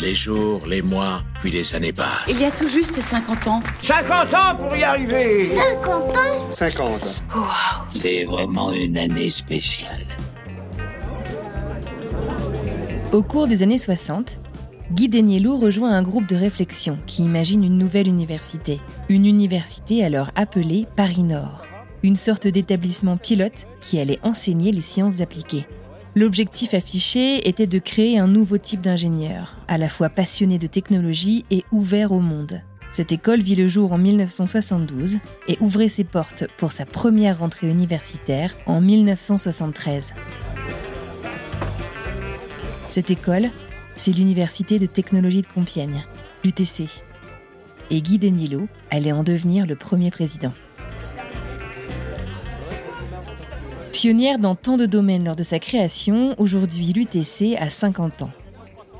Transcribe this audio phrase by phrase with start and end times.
[0.00, 2.26] les jours, les mois, puis les années passent.
[2.28, 3.62] Il y a tout juste 50 ans.
[3.80, 6.50] 50 ans pour y arriver 50 ans?
[6.50, 7.22] 50.
[7.92, 10.06] C'est vraiment une année spéciale.
[13.12, 14.38] Au cours des années 60,
[14.92, 18.80] Guy Denielou rejoint un groupe de réflexion qui imagine une nouvelle université.
[19.08, 21.62] Une université alors appelée Paris Nord.
[22.02, 25.66] Une sorte d'établissement pilote qui allait enseigner les sciences appliquées.
[26.18, 31.44] L'objectif affiché était de créer un nouveau type d'ingénieur, à la fois passionné de technologie
[31.52, 32.60] et ouvert au monde.
[32.90, 37.68] Cette école vit le jour en 1972 et ouvrait ses portes pour sa première rentrée
[37.68, 40.14] universitaire en 1973.
[42.88, 43.50] Cette école,
[43.94, 46.04] c'est l'Université de technologie de Compiègne,
[46.42, 46.88] l'UTC.
[47.90, 50.52] Et Guy Denilo allait en devenir le premier président.
[54.00, 58.30] Pionnière dans tant de domaines lors de sa création, aujourd'hui l'UTC a 50 ans.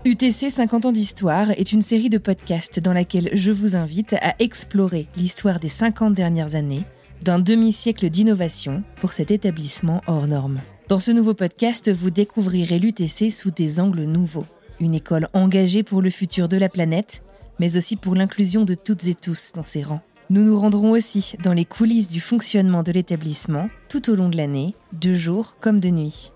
[0.04, 4.34] UTC 50 ans d'histoire est une série de podcasts dans laquelle je vous invite à
[4.40, 6.82] explorer l'histoire des 50 dernières années,
[7.22, 10.62] d'un demi-siècle d'innovation pour cet établissement hors norme.
[10.88, 14.46] Dans ce nouveau podcast, vous découvrirez l'UTC sous des angles nouveaux.
[14.80, 17.22] Une école engagée pour le futur de la planète,
[17.60, 20.02] mais aussi pour l'inclusion de toutes et tous dans ses rangs.
[20.30, 24.36] Nous nous rendrons aussi dans les coulisses du fonctionnement de l'établissement tout au long de
[24.36, 26.32] l'année, de jour comme de nuit.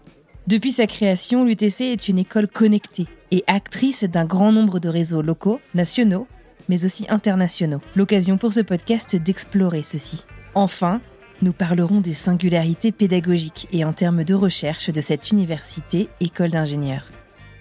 [0.46, 5.20] Depuis sa création, l'UTC est une école connectée et actrice d'un grand nombre de réseaux
[5.20, 6.26] locaux, nationaux,
[6.70, 7.82] mais aussi internationaux.
[7.94, 10.24] L'occasion pour ce podcast d'explorer ceci.
[10.54, 11.02] Enfin,
[11.42, 17.10] nous parlerons des singularités pédagogiques et en termes de recherche de cette université école d'ingénieurs.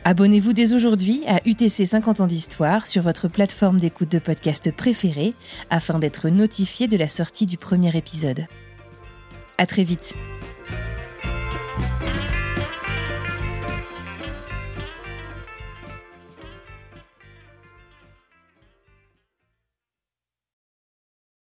[0.03, 5.35] Abonnez-vous dès aujourd'hui à UTC 50 ans d'histoire sur votre plateforme d'écoute de podcast préférée
[5.69, 8.47] afin d'être notifié de la sortie du premier épisode.
[9.59, 10.15] À très vite.